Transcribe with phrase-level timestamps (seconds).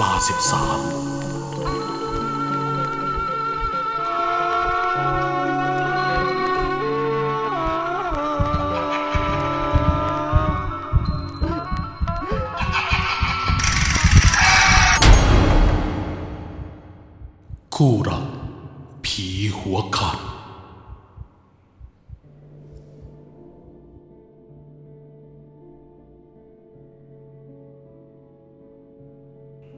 [0.00, 1.05] ลาสิบสาม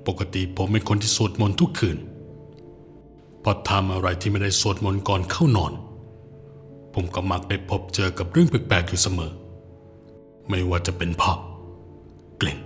[0.08, 1.98] ปกติผมเป็นคนที่สวดมนต์ทุกคืน
[3.42, 5.72] พอทำอะไรที่ไม่ได้สวดมนต์ก่อนเข้านอน
[6.94, 9.32] ผมก็มักได้พบเจอกับเรื่องแปลกๆอยู่เสมอ
[10.48, 11.38] ไม่ว่าจะเป็นภาพ
[12.40, 12.58] กลิ่น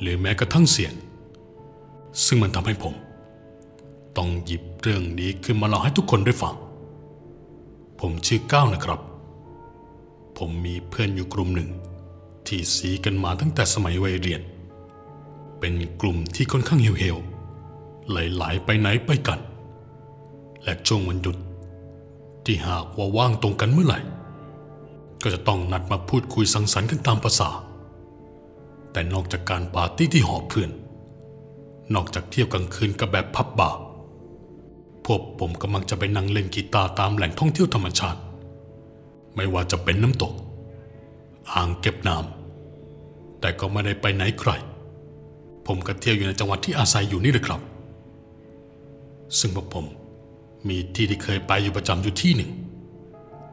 [0.00, 0.94] หรือแม้กระทั่งเสียง
[2.24, 2.94] ซึ่งมันทำให้ผม
[4.16, 6.54] ต้องหยิบเรื่องนี้ขึ้นมาเล่าให้ทุกคนได้ฟัง
[8.00, 9.00] ผมชื่อก้าวนะครับ
[10.38, 11.70] ผมมีเพื่อนอยู่กลุ่มหนึ่ง
[12.46, 14.42] ที่สีกันมาตั้งแต่สมัยวัยเรียน
[15.60, 19.40] เป็นกลุ่มที่ค่อนข้างเหี่ยวๆไหลๆไปไหนไปกัน
[20.64, 21.36] และช่วงวันหยุด
[22.44, 23.98] ที่หากว่าว่างตรงกันเมื่อไหร่
[25.22, 27.50] ก็จะต้องนัดมาพูดคุยสังสรรค์กันตามประษา
[28.92, 30.70] แต่นอกจากการปาร์ตี้ที่หอเพื่อน
[31.94, 33.80] นอกจากเที่ยวกลางคืนกับแบบพับบาร์
[35.04, 38.20] พวกผมกำลังจะไปนั่งเล่นกีตาร์ตามแหล่งท่องเที่ยวธรรมชาติ
[39.34, 40.32] ไม่ว่าจะเป็นน้ำตก
[41.52, 44.50] อ่างเก็บน้ำแต่ก็ไม่ได้ไปไหนไกล
[45.66, 47.60] ผมก็เที่ยวอยู่ในจังหวัดที่อาศัยอยู่นี่เลยครับ
[49.38, 49.86] ซึ่งพวกผม
[50.68, 52.50] มีที่ที่เคยไปอยู่ประจำอยู่ที่หนึ่ง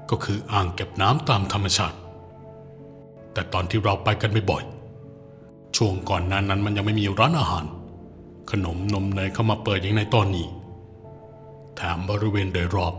[0.09, 1.97] ก็คืออ่างเก็บน้ำตามธรรมชาติ
[3.33, 7.65] แต่ตอนที่เราไปกันบ่อยๆช่วงก่อนนั้นนั้นมันยังไม่มีร้านอาหาร
[8.51, 10.47] ขนมนมเนยเข้ามาเปิดอย่างในตอนนี้
[11.75, 12.93] แถมบริเวณโดยรอบ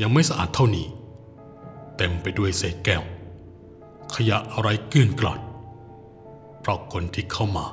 [0.00, 0.86] ยังไม่สะอาดเท่านี้
[1.96, 3.02] เต็มไปด้วยเศษแก้ว
[4.14, 5.40] ขยะอะไรเกลื่อนกลาด
[6.60, 7.66] เพราะคนที่เข้ามา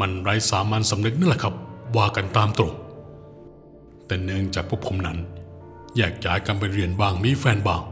[0.00, 1.54] มันไร้สามัญสำนึกนั่นแหละครับ
[1.96, 2.72] ว่ากันตามตรง
[4.06, 5.18] แต่เนื่องจากพวกผมนั้น
[5.96, 7.82] แยกย้ายกันไปเรียนบ้างมีแฟนบ้าง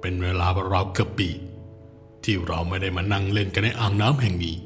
[0.00, 1.28] เป็นเวลาราวเกือบปี
[2.24, 4.56] ที่เราไม่ได้มานั่งเล่นกันในอ่างน้ำแห่งนี้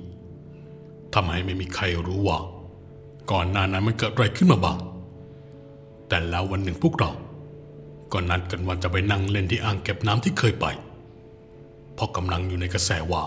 [1.15, 2.39] ทำให้ไม่มีใครรู้ว่า
[3.31, 4.79] ก่อนหน้านั้นมันเกิดอะไรขึ้นมาบ้าง
[6.09, 7.11] แต่แล้ววันหนึ่งพวกเรา
[8.13, 10.67] ก็นัดกันว่าจะไปนั่งเล่นที่อ่างเก็บน้ำที่เคยไป
[11.95, 13.23] เพราะกำลังอยู่ในกระแสว่า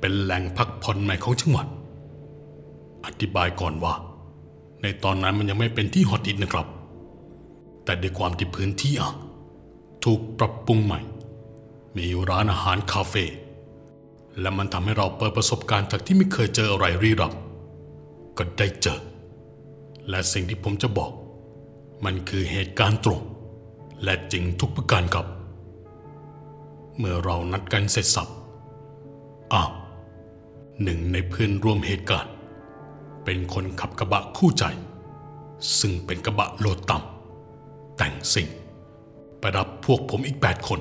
[0.00, 1.66] เป็นแหล่งพักผ่อนใหม่ของจังหวัด
[3.06, 3.94] อธิบายก่อนว่า
[4.82, 6.66] ในตอนนั้นมันยังไม่เป็นที่ฮอตฮิตนะครับ
[7.84, 9.16] แต่ด้วยความที่พื้นที่อ่าง
[10.04, 11.00] ถูกปรับปรุงใหม่
[11.96, 13.24] มีร้านอาหารคาเฟ่
[14.40, 17.32] และมันทำให้เราเปิดประสบการณ์จากที่ไม่เคยเจออะไรรีรับ
[18.36, 19.00] ก็ได้เจอ
[20.08, 21.10] และสิ่งที่ผมจะบอก
[22.04, 23.20] มันคือเหตุการณ์ตรง
[24.04, 25.26] และจริงทุกประการครับ
[26.98, 28.28] เมื่อเรานัดกันเสร็จสับ
[29.52, 29.70] อ้าว
[30.82, 32.32] หนึ่งในเพื่อนร่วมเหตุการณ์
[33.26, 34.64] เป็นคนขับกระบะคู่ใจ
[35.80, 38.48] ซึ่งเป็นกระบะโลดต่ำแต่งสิ่ง
[39.38, 40.80] ไปรับพวกผมอีกแปดคน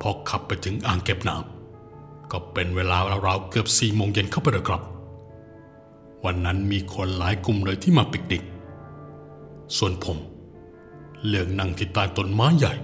[0.00, 4.82] พอขับไปถึงอ่างเก็บน้ำก็เป็นเวลาราวๆเกือบสี่โมงเย็นเข้าไปแล้วครับ
[6.24, 8.42] วันนั้นมีคนหลายกลุ่มเลยที่มาปิกนิก
[9.76, 10.18] ส่วนผม
[11.26, 12.74] เลือกนั่งที่ใต้ต้นไม้ใหญ่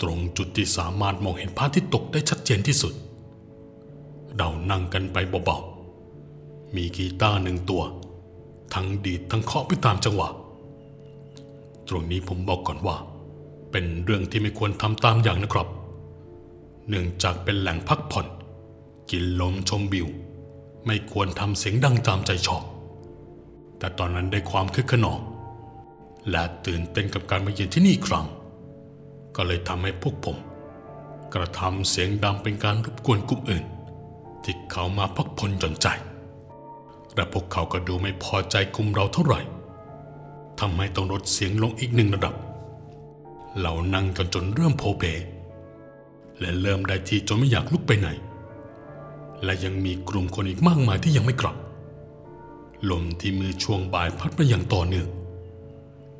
[0.00, 2.92] ตรงจุดที่สามารถมองเห็นพระอาทิตย์ตกได้ชัดเจนที่สุด
[4.36, 5.73] เรานั่งกันไปเบาๆ
[6.76, 7.82] มีกีตาร์หนึ่งตัว
[8.74, 10.28] ทั้งดีดทั้งเคาะไปตามจังหวะ
[11.88, 12.96] ตรงนี้ผมบอกก่อนว่า
[13.70, 15.68] เป็นเรื่องที่ไม่ควรทำตามอย่างนะครับ
[16.88, 18.26] เนื่องจากเป็นแหล่งพักผ่อน
[19.10, 20.08] กินลมชมวิว
[20.86, 22.62] ไม่ควรทำเสียงดังตามใจชอบ
[23.78, 25.20] แต่ตอนนั้นได้ความคึกขนอง
[26.30, 28.26] และตื่นเต้นกับการมาเยือนที่นี่ครั้ง
[29.36, 30.36] ก็เลยทำให้พวกผม
[31.34, 33.64] กระทำเสียงดังเป็นการรบกวนกลุ่มอื่น
[34.44, 35.88] ที่เขามาพักผ่อนหย่อนใจ
[37.14, 39.40] และพวกเขาก็ดูไม่พอใจกลุ่มเราเท่าไหร่
[40.60, 42.34] ทำให้ต้องลดเสียงลงอีกหนึ่งระดับ
[43.60, 45.02] เรานั่งกันจนเริ่มโผเพ
[46.40, 48.08] และเริ่มได้ที่จนไม่อยากลุกไปไหน
[49.44, 51.56] และยังมีกลุ่มคนอีกมากมายที่ยังไม่กลับ
[52.90, 55.08] ลมที่มือช่วงบ่ายพัดมาอย่างต่อเนื่อง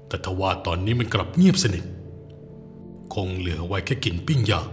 [0.08, 1.84] แต่ทว่าตอนนี้มันกลับเงียบสนิท
[3.14, 4.66] คงเหลือไว้แค่กลิ่นปิ้งย่าง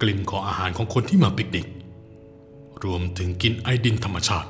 [0.00, 1.66] กลิ่นของอาหารของคนที่มาปิกนิก
[2.84, 4.48] รวมถึงกลินไอดินธรรมชาติ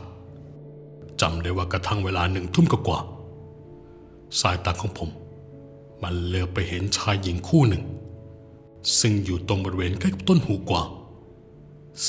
[1.21, 3.01] จำได้ว่ากระทั่งเวลาหนึ่งทุ่มกว่า
[4.41, 5.11] สายตาของผม
[6.03, 7.83] มันเลือไปเห็นชายหญิงคู่หนึ่ง
[9.01, 10.89] ซึ่งอยู่ตรงบริเวณใกล้กับต้นหูกวาง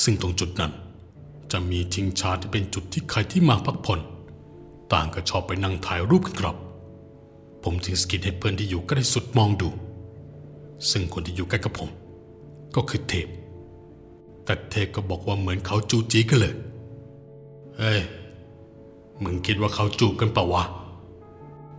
[0.02, 0.72] ซึ่งตรงจุดนั้น
[1.52, 4.00] จะมีชิงชาที่เป็นจุดที่ใครที่มาพักผ่อน
[4.92, 6.56] ต่างก็ชอบไปนั่งถ่ายรูปกันครับ
[7.62, 9.68] ผมจึงสกิดให้เพื่อนที่อยู่ใกล้สุดมองดู
[10.90, 11.90] ซึ่งคนที่อยู่ใกล้กับผม
[12.74, 13.28] ก็คือเทพ
[14.44, 16.54] แต่เทพก็บอกว่าเหมือนเขาจูจีกันเลย
[17.78, 18.00] เฮ้ย
[19.22, 20.62] มึงคิดว่าเขาจูบกันปะวะ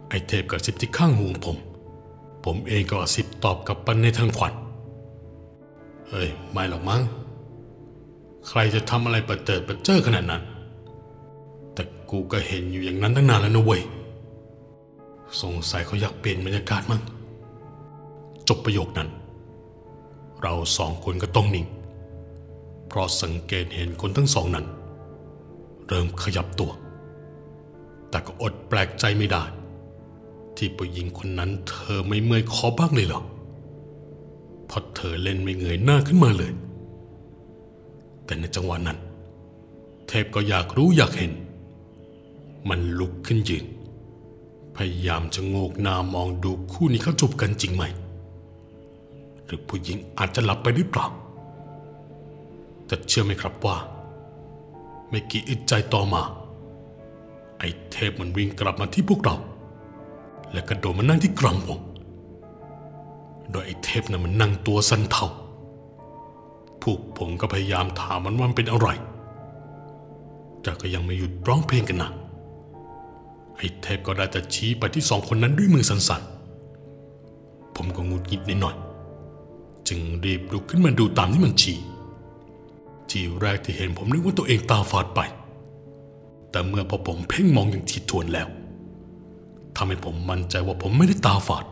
[0.10, 1.57] ไอเทพกระซิบที่ข้างหูผม
[2.45, 4.54] ผมเองก็กระซิบตอบกลับปันในทางขวัญ
[6.10, 7.01] เฮ้ย ไม่หรอกมั้ง
[8.48, 10.44] ใครจะทำอะไรประเจิดประเจอขนาดนั้น
[11.74, 13.81] แต่กูก็เห็นอยู่อย่างนั้นตั้งนานแล้วนะเว้ย
[15.42, 17.01] สงสัยเขาอยากเปลี่ยนบรรยากาศมั้ง
[18.48, 19.10] จบประโยคนั้น
[20.42, 21.66] เราสองคนก็ต้องนิ่ง
[22.88, 24.66] เพราะสังเกตเห็นคนทั้งสองนั้น
[25.88, 26.72] เริ่มขยับตัว
[28.09, 29.44] แต่ก็อดแปลกใจไม่ได้
[30.57, 33.21] ที่ผู้หญิงคนนั้นเธอไม่เมื่อยคอบ้างเลยเหรอ
[34.68, 36.51] เพราะเธอเล่นไม่เงยหน้าขึ้นมาเลย
[38.25, 38.98] แต่ในจังหวะนั้น
[40.07, 41.33] เทพก็อยากรู้อยากเห็น
[42.69, 43.65] มันลุกขึ้นยืน
[44.75, 47.83] พยายามจะโงกหน้ามองดูคู่นี้เขาจูบกันจริงไหม
[49.45, 51.07] หรือผู้หญิงอาจจะหลับไปหรือเปล่า
[52.86, 53.77] แต่เชื่อไหมครับว่า
[55.09, 56.21] ไม่กี่อึดใจต่อมา
[57.59, 59.36] ไอ้เทพมันวิ่งกลับมาที่พวกเรา
[60.51, 61.80] และกระโดดมานั่งที่กลางวง
[63.51, 65.25] โดยไอ้เทพนั้นมันนั่งตัวสั่นเทา
[66.81, 68.88] พวกผมก็พยายามถามมันว่ามันเป็นอะไร
[70.62, 72.12] แต่ก็ยังไม่หยุดร้องเพลงกันนะ
[73.57, 78.75] ไอ้เทพก็ได้แต่ชี้ไปที่สองคนนั้นด้วยมือสั่นๆผมก็งุดหงิดนิดหน่อย
[79.88, 81.77] จึงรีบลุกขึ้นมาดูตามที่มันชี้
[83.09, 85.19] ทีแรกที่เห็นผมนึกว่าตัวเองตาฝาดไป
[86.51, 88.47] แต่เมื่อพอผมเพ่งมองอย่างถี่ถ้วนแล้ว
[89.75, 91.65] ทำให้ผมมั่นใจว่าผมไม่ได้ตาฝาด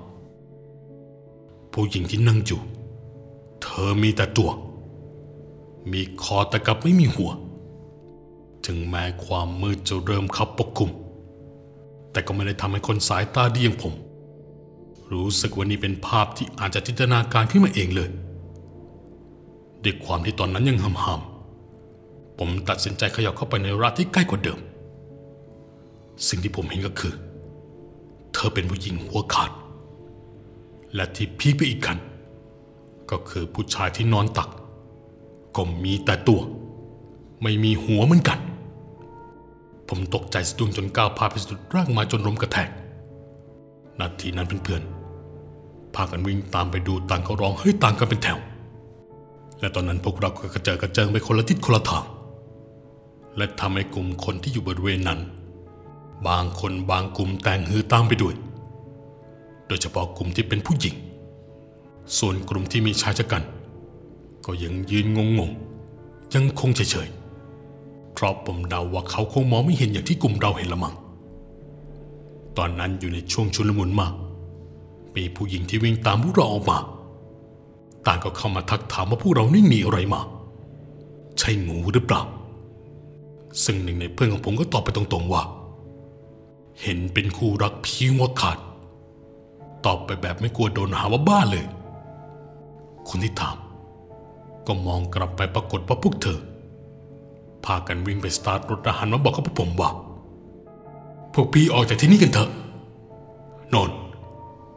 [1.73, 2.61] ผู้หญิงที่นั่งอยู่
[3.61, 4.49] เธอมีแต่ตัว
[5.91, 7.31] มีคอแต่กลับไม่มีหัว
[8.65, 10.91] ถึงแม้ความมืดจะเริ่มข้าปกคลุม
[12.11, 13.93] แต่ก็ไม่ได้ทำให้คนสายตาดีอย่างผม
[15.11, 18.09] รู้สึกว่านี่เป็นภาพที่อาจจะจินตนาการขึ้นมาเองเลย
[19.83, 21.34] ด้วยความที่ตอนนั้นยังหำๆ
[22.39, 24.59] ผมตัดสินใจขยับเข้าไปในร้านที่ใกล้กว่าเดิม
[26.27, 27.13] สิ่งที่ผมเห็นก็คือ
[28.33, 29.51] เธอเป็นผู้หญิงหัวขาด
[30.95, 31.97] และที่พีคไปอีกกัน
[33.11, 34.49] ก็คือผู้ชายที่นอนตัก
[35.55, 36.41] ก็มีแต่ตัว
[37.41, 38.39] ไม่มีหัวเหมือนกัน
[39.89, 42.69] ผมตกใจสะดุ้งจนก้าวพาไปสุดร่างมาจนล้มกระแทก
[43.99, 48.39] นาทีนั้นเพื่อนๆพากันวิ่งตามไปดูต่างก็ร้องเฮ้ยต่างกันเป็นแถว
[49.59, 52.03] และตอนนั้นพวกเราก็กระเจิงกระเจิงไปคนละทิศคนละทาง
[53.37, 55.19] และทำให้กลุ่มคนที่อยู่บริเวณนั้น
[56.27, 58.35] บางคนบางกลุ่มแต่งฮือตามไปด้วย
[59.67, 60.95] โดยเฉพาะกลุ่มที่เป็นผู้หญิง
[62.17, 63.43] ส่วนกลุ่มที่มีชายชะกัน
[64.45, 70.95] ก็ยังยืนงงงๆยังคงเฉยๆเพราะผมเดาว่าเขาคงมองไม่เห็นอย่างที่กลุ่มเราเห็นละมัง้ง
[72.57, 74.13] ตอนนั้นอยู่ในช่วงชุลมุนมาก
[75.15, 76.77] มีผู้หญิงที่วิ่งตามพวกเราออกมา
[78.05, 80.21] ต่างก็เข้ามาทักถามว่าพวกเรานี่หนีอะไรมา
[81.39, 82.21] ใช่งูหรือเปล่า
[83.63, 85.43] ซึ่งหนึ่งในเพื่อนของผมก็ตอบไปตรงๆว่า
[86.81, 88.57] เห็นเป็นคู่รักพีหัวขาด
[89.85, 91.65] ตอบไปแบบไม่กลัวโดนหาว่าบ้าเลย
[93.09, 93.57] คนที่ถาม
[94.67, 96.39] ก็มองกลับไปปรากฏว่าพวกเธอ
[97.65, 99.89] พากันวิ่งไปสตาร์ทรถอาหารมาบอกกับพวกผมว่า
[101.33, 102.49] พวกพี่ออกจากที่นี่กันเถอะ
[103.73, 103.91] นน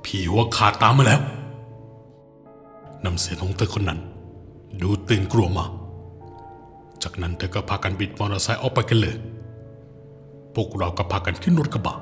[0.05, 1.21] ผีหัวขาดตามมาแล้ว
[3.05, 4.01] นำเสียงของเธอคนนั้น
[4.81, 5.71] ดูตื่นกลัวมาก
[7.03, 9.17] จากนั้นเธอก็พากันบิดมอเตอร์ไซค์ออกไปกันเลย
[10.55, 11.97] พวกเราก็พากันขึ้นรถกระบะ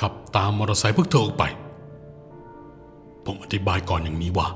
[0.00, 1.44] ขับตามมอเตอร์ไซค์พวกเธอออกไป
[3.24, 4.48] ผมอธิบายก่อนอย่างนี้ว่า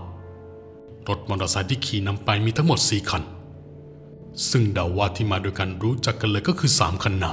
[1.09, 3.23] รถมอเตอร์ไซค์ที่ขี่นำไปมีทั้งหมดสี่คัน
[4.51, 7.33] ซึ่งเดาว่าที่มาด้วยกันรู้จักกันเลยก็คือสามคันนา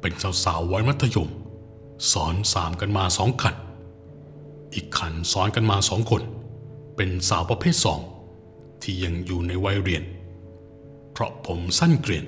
[0.00, 0.12] เป็น
[0.44, 1.28] สาวๆวัยมัธยม
[2.12, 3.54] ซ้อนสามกันมาสองคัน
[4.74, 6.22] อีกคันซ้อนกันมาสองคน
[6.96, 8.00] เป็นสาวประเภทสอง
[8.82, 10.02] ที่ยังอยู่ในวัยเรียน
[11.12, 12.26] เพราะผมสั้นเกรียน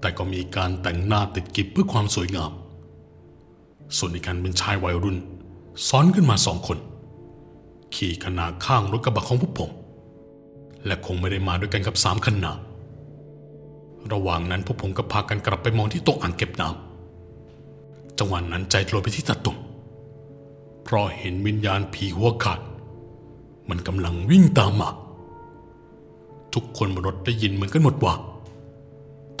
[0.00, 2.52] แต่ก็มีการแต่งหน้าติดกิบเพื่อความสวยงาม
[3.96, 5.16] ส่วนอีกคันเป็นชายวัยรุ่น
[5.88, 6.78] ซ้อนขึ้นมาสองคน
[7.94, 9.70] ขี่ขนาข้างรถกระบะของพวกผม
[10.86, 12.52] และคงไม่ได้มาด้วยกันกับสามคันนา
[14.12, 19.56] ระหว่างนั้นพวกผมก็พากันกลับไปมองที่โต๊ะอ่างเก็บน้ำจังหวะนั้นใจโกรไปที่ตาตุ่ม
[20.84, 22.60] เพราะเห็นวิญญาณผีหัวขาด
[23.68, 24.88] มันกำลังวิ่งตามมา
[26.54, 28.14] ทุกคนบนรถได้ยินเหมือนกันหมดว่า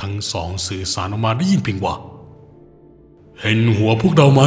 [0.00, 1.94] ทั้งสองสื่อสารออกมาได้ยินเพียงว่า
[3.40, 4.42] เห็นหัวพวกเราไหม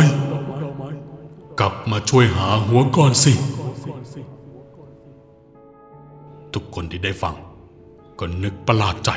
[1.60, 3.34] กลับมาช่วยหาหัวก่อนสิ
[6.54, 7.36] ทุกคนที่ได้ฟัง
[8.20, 9.10] ก็นึกประหลาดใจ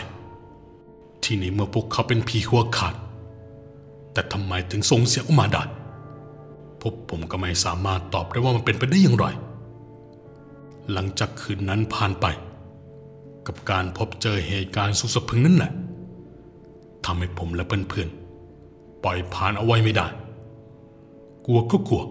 [1.25, 2.95] ที่นี้เมื่อพวกเขาเป็นผีหัวขาด
[4.13, 5.63] แต่ทำไมถึงส่งเสียงออกมาได้
[6.81, 9.27] พวกผมก็ไม่สามารถตอบได้ว่ามันเป็นไปได้อย่างไร
[10.93, 12.27] หลังจากคืนนั้นผ่านไป
[13.47, 15.73] กับการพบเจอเหตุการณ์สุดสะพรึงนั่นแหละ
[17.05, 20.07] ทำให้ผมและเพื่อนๆปล่อยผ่านเอาไว้ไม่ได้
[21.47, 22.03] กลัวก็กลัว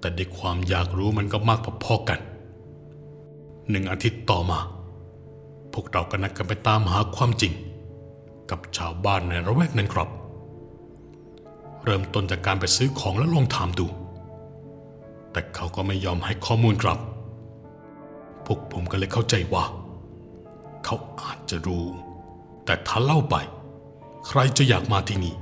[0.00, 2.20] แต่ด้วยความอยากรู้มันก็มากพอๆกัน
[3.70, 4.58] หนึ่งอาทิตย์ต่อมา
[5.72, 7.52] พวกเราก็นัดกันไปตามหาความจริง
[8.50, 10.08] กับชาวบ้านในระแวกนั้นครับ
[11.84, 13.86] เริ่มต้นจากการไปซื้อของและลองถามดู
[15.32, 16.98] แต่เขาก็ไม่ยอมให้ข้อมูลครับ
[18.46, 19.64] พวกผมก็เลยเข้าใจว่า
[20.84, 21.86] เขาอาจจะรู้
[22.64, 23.36] แต่ถ้าเล่าไป
[24.26, 25.34] ใครจะอยากมาที่นี่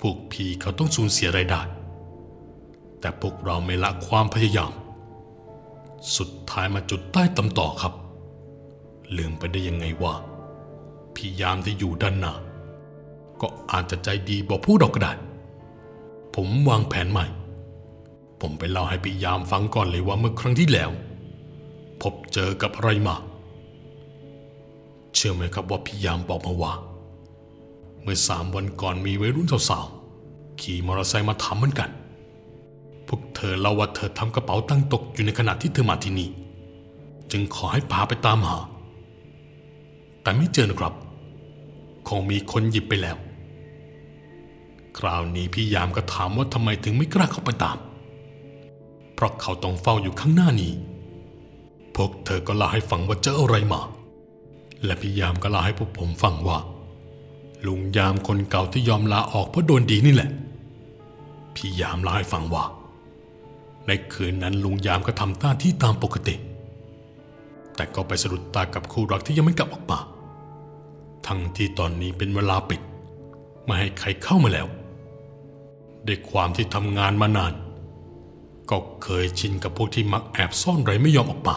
[0.00, 1.62] พวกพีเขาต้องสูญเสียรายได้
[3.00, 4.72] แต่พวกเราไม่ละความพยายาม
[6.16, 7.94] สุดท้ายมาจุดใต้ตำต่อครับ
[9.16, 10.14] ลืมไปได้ยังไงว่า
[11.14, 12.34] พี่ยามที่อยู่ด้านหน้า
[13.40, 15.12] ก็อาจจะใจดีบอกพวกเราก็ได้
[16.34, 17.26] ผมวางแผนใหม่
[18.40, 20.90] ผมไปเล่าให้พี่ยามฟังก่อนเลยว่าเมื่อครั้งที่แล้ว
[22.02, 23.16] พบเจอกับอะไรมา
[25.16, 26.72] เชื่อไหมครับว่าพี่ยามบอกมาว่า
[28.02, 31.90] เมื่อสามวันก่อนมีวัยรุ่นสาวๆขี่มอเตอร์ไซค์มาถามเหมือนกัน
[33.06, 36.28] พวกเธอเล่าว่าเธอทำกระเป๋าตั้งตกอยู่ในขณะที่เธอมาที่นี่
[37.30, 38.58] จึงขอให้พาไปตามหา
[40.22, 40.94] แต่ไม่เจอนะครับ
[42.08, 43.16] คงมีคนหยิบไปแล้ว
[44.98, 47.78] คราวนี้พี่ยามก็ถามว่าทำไมถึงไม่กล้าเข้าไปตาม
[49.14, 50.72] เพราะเขาต้องเฝ้าอยู่ข้างหน้านี้
[51.96, 53.80] พวกเธอก็เล่าให้ฟังว่าเจออะไรมา
[54.86, 56.58] และพี่ยามก็เล่าให้พวกผมฟังว่า
[57.66, 60.30] ลุงยามคนเก่าที่ยอมลาออกเพราะโดนดีนี่แหละ
[61.54, 62.64] พี่ยามเล่าให้ฟังว่า
[63.86, 66.34] ในคืนนั้นลุงยามก็ทำหน้าที่ตามปกติ
[67.74, 69.98] แต่ก็ไปสะดุดตากับคู่รักที่ยังไม่กลับออกมา
[71.26, 72.80] ทั้งที่ตอนนี้เป็นเวลาปิด
[73.64, 74.66] ไม่ให้ใครเข้ามาแล้ว
[76.06, 77.52] ด้วยความที่ทำงานมานาน
[78.70, 81.56] ก็เคยชินกับพวกที่มักแอบซ่อนไรไม่ยอมออกมา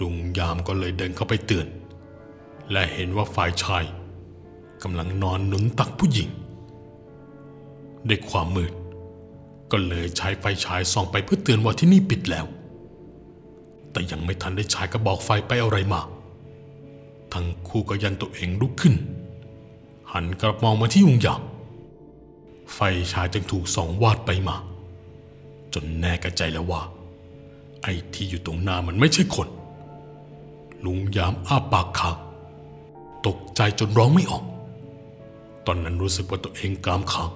[0.00, 1.66] ลุงยามก็เลยเดินเข้าไปเตือน
[2.72, 3.84] และเห็นว่าฝ่ายชาย
[4.82, 6.28] กำลังนอนหนุนตักผู้หญิง
[8.08, 8.72] ด้วยความมืด
[9.72, 12.46] ก็เลยใช้ไฟฉายส่องไปเพื่อเตือนว่าที่นี่ปิดแล้ว
[13.90, 16.00] แต่ยังไม่ทันได้ฉายกระบอกไฟไปอะไรมา
[17.32, 18.94] ทั้งคู่ก็ยันตัวเองลุกขึ้น
[20.12, 21.42] หันกลับมองมาที่ลุงยาม
[22.74, 22.78] ไฟ
[23.12, 24.56] ฉายจึงถูกส่องวาดไปมา
[25.74, 26.82] จนแน่กระใจแล้วว่า
[27.82, 29.48] ไอ้ที่อยู่ตรงหน้ามันไม่ใช่คน
[30.84, 32.16] ลุงยามอ้าปากค้าง
[33.26, 34.44] ตกใจจนร้องไม่ออก
[35.66, 37.30] ตอนนั้นรู้สึกว่าตัวเองกามค้าง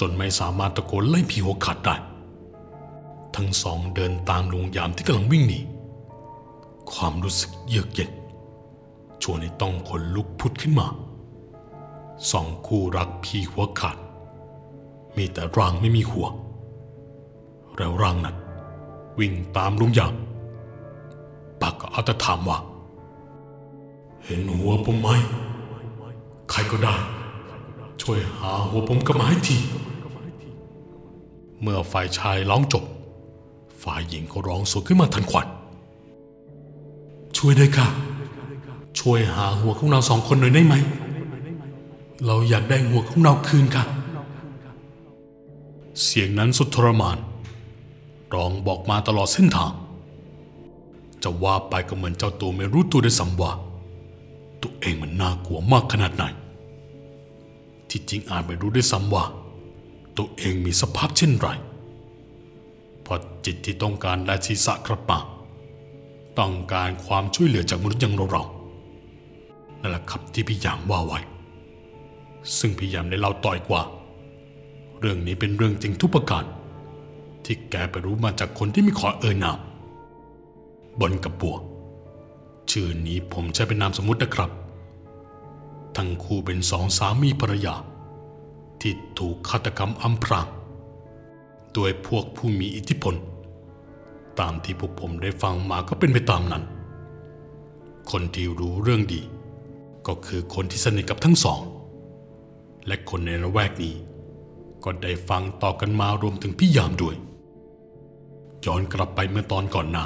[0.00, 1.96] จนไม่สามารถตะโกนไล่ผีหัวขาดได้
[3.36, 5.60] ทั้งสองเดินตามลุงยามที่กำลังวิ่งหนี
[6.92, 8.10] ความรู้สึกเยือกเย็น
[9.22, 10.86] ชวนให้ต้องขนลุกพุดขึ้นมา
[12.30, 13.96] สองคู่รักพี่หัวขาด
[15.16, 16.26] มีแต่ร่างไม่มีหัว
[17.76, 18.36] แล้วร่างนั้น
[19.18, 20.14] วิ่งตามลุงยาม
[21.60, 22.58] ปากก็เอาแต่ถามว่า
[24.24, 25.08] เห็นหัวผมไหม
[26.50, 26.94] ใครก็ได้
[28.02, 29.58] ช่วยหาหัวผมกลับมาให้ที
[31.60, 32.84] เมื่อฝ่ายชายร้องจบ
[33.82, 35.46] ฝ่ายหญิงก็ร้องสวนขึ้นมาทันควัน
[37.36, 37.86] ช่วยด้วยค่ะ
[38.98, 40.74] ช่วยหาหัวของเราสองคนหน่อยได้ไหม
[42.26, 43.84] เราอยากได้หัวของเราคืนค่ะ
[46.04, 47.18] เสียงนั้นสุดทรมาน
[48.34, 49.72] ร้องบอกมาตลอดเส้นทาง
[51.22, 53.52] จะว่าไปก็เหมือนเจ้าตัวไม่รู้ตัวด้วยซ้ำว่า
[54.62, 56.24] ตัวเองมันน่ากลัวมากขนาดไหน
[57.90, 59.24] ที่จริงอาจไม่รู้ด้วยซ้ำว่า
[60.16, 61.48] ตัวเองมีสภาพเช่นไร
[63.02, 65.18] เพราะจิตที่ต้องการได้ศีรษะกระปา
[66.38, 71.18] ต้องการความช่วยเหลือจากมนุษย์อย่างเราๆนั่นแหละครับที่พี่ยามว่าไว้
[72.58, 73.82] ซึ่งพี่ยามได้เล่าต่อยกว่า
[75.00, 76.44] เรื่องนี้เป็นเรื่องจริงทุกประการ
[77.44, 79.58] ที่แกไปรู้มาจากคนที่ไม่ขอเอ่ยนาม
[81.00, 81.56] บนกับบัว
[82.70, 84.50] ชื่อนี้ผมใช้เป็นนามสมมุตินะครับ
[85.96, 87.74] ทั้งคู่เป็นสองสามีภรรยา
[88.80, 90.46] ที่ถูกฆาตกรรมอำพราง
[91.74, 93.14] โดยพวกผู้มีอิทธิพล
[94.40, 96.64] ตามที่พวกผมได้ฟังมาก็เป็นไปตามนั้น
[98.10, 99.22] คนที่รู้เรื่องดี
[100.06, 101.60] ก็คือคนที่สนิทกับทั้งสอง
[102.86, 103.94] และคนในละแวกนี้
[104.84, 107.16] ก็ได้ฟังต่อกันมารวมถึงพี่ยามด้วย
[108.66, 110.04] ย้อนกลับไปเมื่อตอนก่อนหน้า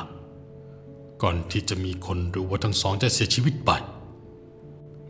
[1.23, 3.71] ก่อนที่จะมีคนรู้ว่าทั้งสองจะเสียชีวิตไป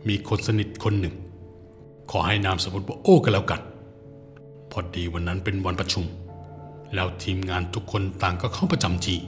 [0.07, 1.15] มีคนสนิทคนหนึ่ง
[2.11, 3.61] ขอให้นามสมมติว่าโอ้กันแล้วกัน
[4.71, 6.05] พอดีวันนั้นเป็นวันประชุม
[6.93, 9.19] แล้วทีมงานทุกคนต่างก็เข้าประจำที่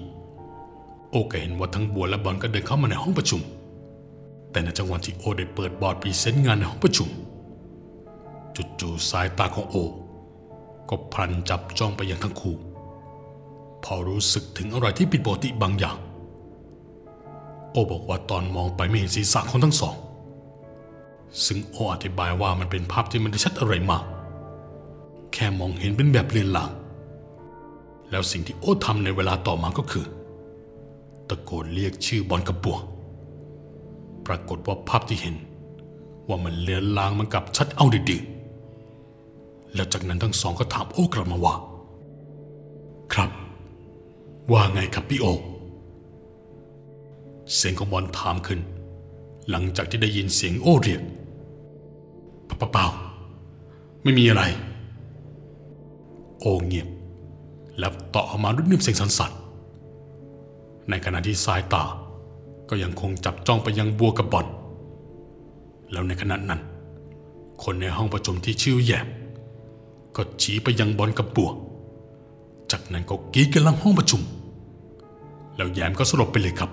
[1.11, 3.41] โอก็เห็นว่าทั้งบัวและบอลก็เดินเข้ามาในห้องประชุม
[4.51, 7.09] แต่ในจังหวะที่โอได้เปิดบอร์ด present งานในห้องประชุม
[8.79, 9.75] จู่ๆสายตาของโอ
[10.89, 12.55] ก็พลันจับจ้องไปยังทั้งคู่
[13.83, 15.97] พอรู้สึกถึงอะไรที่ผิดปกติบางอย่าง
[17.77, 19.95] โอบอกว่าตอนมองไปไม่เห็นศีรษะของทั้งสอง
[21.45, 24.03] ซึ่งโออธิบายว่ามันเป็นภาพที่มันได้ชัดอะไรมาก
[25.33, 26.71] แค่มองเห็นเป็นแบบเลือนลาง
[28.11, 30.05] แล้วสิ่งที่โอทำในเวลาต่อมาก็คือ
[31.29, 32.77] ตะโกนเรียกชื่อบอลกระบัว
[34.25, 35.35] ปรากฏว่าภาพที่เห็น
[36.27, 41.55] ว่ามันเลือนลางมันกลับชัดเอาดีๆ แล้วจากนั้นทั้งสองก็ถามโอกลับมาว่า
[43.13, 43.31] ครับ
[44.51, 45.25] ว่าไงครับพี่โอ
[47.55, 48.59] เสียงของบอลถามขึ้น
[49.49, 51.01] หลังจากที่ได้ยินเสียงโอ้เรียก
[52.45, 52.85] เปล่าเปล่า
[54.03, 54.43] ไม่มีอะไร
[56.39, 56.87] โอเงียบ
[57.79, 59.31] แล้วต่อออกมาด้วยน้ำเสียงสั่น
[60.89, 61.83] ในขณะที่สายตา
[62.69, 64.45] ก็ยังคงจับจ้องไปยังบัวกับบอล
[65.91, 66.61] แล้วในขณะนั้น
[67.63, 69.07] คนในห้องประชุมที่ชื่อแยม
[70.15, 71.51] ก็ชี้ไปยังบอลกับบัว
[72.71, 74.21] จากนั้นก็กรีดกันลังห้องประชุม
[75.55, 76.71] แล้วแยมก็สลบไปเลยครับ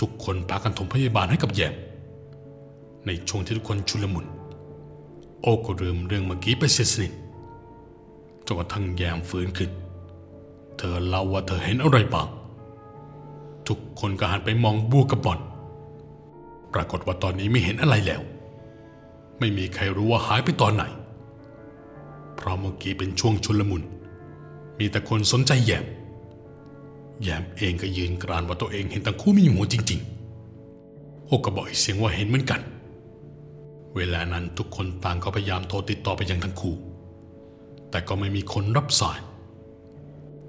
[0.00, 1.74] ทุกคนพากันถมพยาบาลให้กับแยม
[3.06, 4.26] ในช่วงที่ทุกคนชุลมุน
[5.42, 7.12] โอก็ลืมเรื่องเมื่อกี้ไปเสียสนิท
[8.46, 9.70] จนกระทั่งแยมฟื้นขึ้น
[10.78, 12.28] เธอเล่าว่าเธอเห็นอะไรบ้าง
[13.68, 15.40] ทุกคนก็หันไปมองบัวกับบอล
[16.74, 18.22] ปรากฏว่าตอนนี้ไม่เห็นอะไรแล้ว
[19.38, 20.84] ไม่มีใครรู้ว่าหายไปตอนไหน
[22.34, 23.82] เพราะเมื่อกี้เป็นช่วงชุลมุน
[24.78, 25.84] มีแต่คนสนใจแยม
[27.22, 30.00] แยมเองก็ยืนกรานว่าตัวเองเห็นทั้งคู่มีหัวจริง
[30.64, 32.60] ๆ โอก็บอกอีกเสียงว่าเห็นเหมือนกัน
[33.96, 36.74] เวลานั้นทุกคนต่างก็พยายามโทรติดต่อไปยังทั้งคู่
[37.90, 39.18] แต่ก็ไม่มีคนรับสาย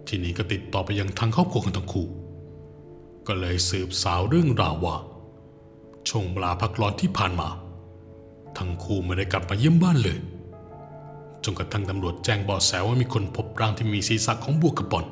[0.07, 2.07] ทีนี้ก็ติดต่อไปยังทางครอบครัวของทั้งคู่
[3.27, 4.95] ก็เลยสืบสาวเรื่องราวว่า
[6.07, 7.49] ช่วงเวลาพักร้อนที่ผ่านมา
[8.57, 10.17] ทั้งคู่ไม่ได้กลับมาเยี่ยมบ้านเลย
[11.43, 15.05] จนกระทั่งตำรวจแจ้งเบาะแสว่ามีคนพบร่างที่มีศีรษะของบัวกระบอน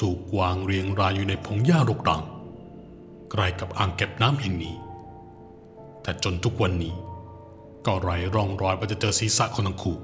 [0.00, 2.22] ถูกวางเรียงรายอยู่ในพงหญ้ารกรัง
[3.30, 4.74] ใกล้กับอ่างเก็บน้ำแห่งนี้
[6.02, 6.94] แต่จนทุกวันนี้
[7.86, 9.96] ก็ไร้ร่องรอยว่าจะเจอศีรษะของทั้งคู่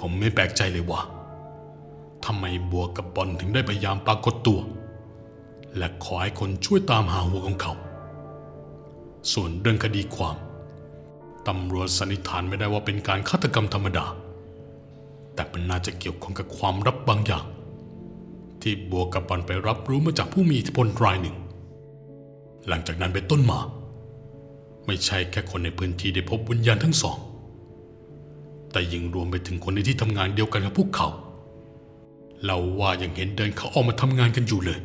[0.00, 1.00] ผมไม่แปลกใจเลยว่า
[2.24, 4.60] ทำไมบัวกับบอลถึงได้พยายามปรากฏตัว
[5.76, 7.72] และขอให้คนช่วยตามหาหัวของเขา
[9.32, 10.36] ส่วนเรื่องคดีความ
[11.48, 14.06] ตำรวจสันนิษฐานไม่ได้ว่าเป็นการฆาตกรรมธรรมดา
[15.34, 17.44] แต่มันน่าจะเกี่ยวข้องกับความลับบางอย่าง
[18.64, 21.36] ที่บัวกับบอลไปรับรู้มาจากผู้มีอิทธิพลรายหนึ่ง
[22.68, 23.60] หลังจากนั้นเป็นต้นมา
[24.86, 27.18] ไม่ใช่แค่คนในพื้นที่ได้พบวิญญาณทั้งสอง
[28.72, 31.08] แต่ยังรวมไปถึงคนในที่ทำงานเดียวกันกับพวกเขา
[32.44, 34.80] เราว่ายังเห็นเดินเขาออกมาทำงานกันอยู่เลย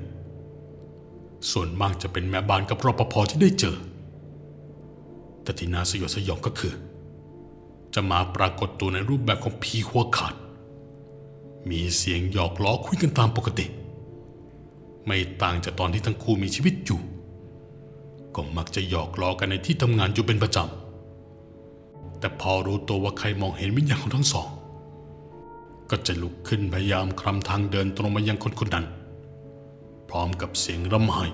[1.51, 3.77] ส่วนมากจะเป็นแม่บ้านกับรปภที่ได้เจอ
[5.43, 6.73] แต่ที่น่าสยดสยองก็คือ
[7.93, 10.33] จะมาปรากฏตัวในรูปแบบของผีหัวขาด
[11.69, 13.65] มีเสียงหยอกล้อคุยกันตามปกติ
[15.05, 16.99] ไม่ต่างจากตอนที่ทั้งคู่มีชีวิตอยู่
[18.35, 24.47] ก็มักจะหยอกล้อกันในที่ทำงานอยู่เป็นประจำ แต่พอรู้ตัวว่าใครมองเห็นวิญญาณของทั้งสอง
[25.89, 28.85] ก็จะลุกขึ้นพยายามคลำทางเดินตรงมายังคนคนนั้น
[30.09, 31.25] พร้อมกับเสียงร่ำไห้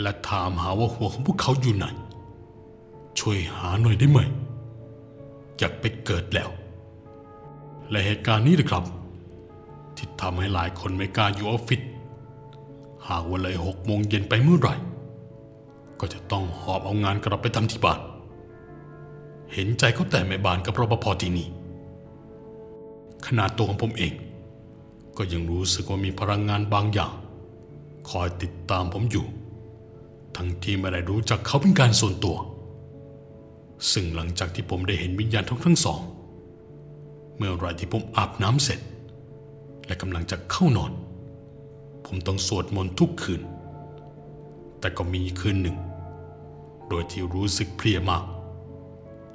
[0.00, 1.86] และถามหาว่าหัวของพวกเขาอยู่ไหน
[3.18, 4.18] ช่วยหาหน่อยได้ไหม
[5.58, 6.50] อยากไปเกิดแล้ว
[7.90, 8.84] และเหตุการณ์นี้นะครับ
[9.98, 11.80] ที่ทำให้หลายคนไม่กล้าอยู่ออฟฟิศ
[13.08, 14.74] หากว่าเลยหกโมงเย็นไปเมื่อไหร่
[16.00, 18.00] ก็จะต้องหอบเอางานกลับไปทำที่บ้าน
[19.52, 21.48] เห็นใจเขาแต่แม่บ้านกับรปภที่นี่
[23.26, 24.12] ขนาดตัวของผมเอง
[25.16, 27.12] ก็ยังรู้สึกว่ามีพลังงานบางอย่าง
[28.10, 29.26] คอยติดตามผมอยู่
[30.36, 32.36] ทั้งที่ไม่ได้รู้จักเขาเป็นการส่วนตัว
[33.92, 36.00] ซึ่งหลังจากที่ผมได้เห็นวิญญาณทั้งทั้งสอง
[37.36, 38.80] เมื่อไรที่ผมอาบน้ำเสร็จ
[39.88, 40.92] และกำลังจะเข้านอน
[42.06, 43.42] ผมต้องสวดมนต์ทุกคืน
[44.80, 45.76] แต่ก็มีคืนหนึ่ง
[46.88, 48.24] โดยที่รู้สึกเพลียมาก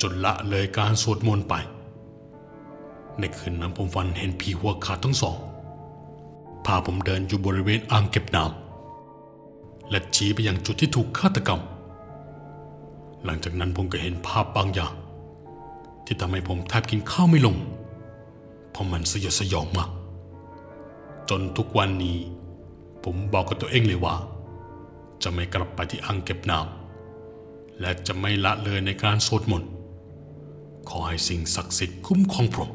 [0.01, 1.53] จนละเลยการสวดมนต์ไป
[3.19, 5.37] ในคืนนั้นผมฝันเห็นผีหัวขาดทั้งสอง
[6.65, 11.61] พาผมเดินอยู่บริเวณอ่างเก็บน้ำและชี้ไปยังจุดที่ถูกฆาตกรรม
[13.23, 14.93] หลังจากนั้นผมก็เห็นภาพบางอย่าง
[16.05, 17.55] ที่ทำให้ผมแทบกินข้าวไม่ลง
[18.71, 19.89] เพราะมันสยดสยองมาก
[21.39, 22.17] นทุกวันนี้
[23.03, 24.15] ผมบอกกับตัวเองเลยว่า
[25.23, 29.71] จะไม่กลับไปที่อ่างเก็บน้ำและจะไม่ละเลยในการสวดมนต์
[30.89, 32.69] ขอให้สิ่งศักดิ์สิทธิ์คุ้มครองผม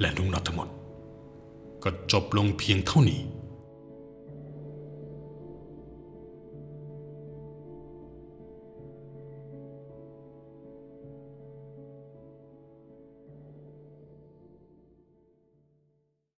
[0.00, 0.68] และนุ่งนับทั้งหมด
[1.82, 3.20] ก็จบลงเพียงเท่านี้